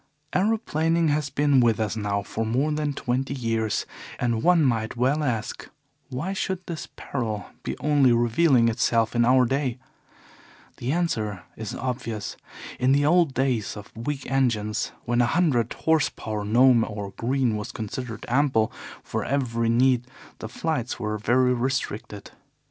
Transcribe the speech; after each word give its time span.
"Aeroplaning 0.33 1.09
has 1.09 1.29
been 1.29 1.59
with 1.59 1.79
us 1.79 1.95
now 1.95 2.23
for 2.23 2.43
more 2.43 2.71
than 2.71 2.91
twenty 2.93 3.35
years, 3.35 3.85
and 4.19 4.41
one 4.41 4.63
might 4.65 4.95
well 4.97 5.23
ask: 5.23 5.69
Why 6.09 6.33
should 6.33 6.65
this 6.65 6.87
peril 6.95 7.51
be 7.61 7.77
only 7.77 8.11
revealing 8.11 8.67
itself 8.67 9.15
in 9.15 9.23
our 9.23 9.45
day? 9.45 9.77
The 10.77 10.91
answer 10.91 11.43
is 11.55 11.75
obvious. 11.75 12.35
In 12.79 12.93
the 12.93 13.05
old 13.05 13.35
days 13.35 13.77
of 13.77 13.95
weak 13.95 14.25
engines, 14.25 14.91
when 15.05 15.21
a 15.21 15.27
hundred 15.27 15.71
horse 15.73 16.09
power 16.09 16.43
Gnome 16.43 16.83
or 16.83 17.11
Green 17.11 17.55
was 17.55 17.71
considered 17.71 18.25
ample 18.27 18.71
for 19.03 19.23
every 19.23 19.69
need, 19.69 20.07
the 20.39 20.49
flights 20.49 20.99
were 20.99 21.19
very 21.19 21.53
restricted. 21.53 22.31